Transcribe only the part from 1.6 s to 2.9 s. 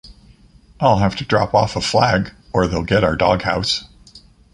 a flag, or they'll